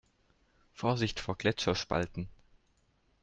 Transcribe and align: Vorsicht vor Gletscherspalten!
Vorsicht 0.73 1.19
vor 1.19 1.37
Gletscherspalten! 1.37 2.27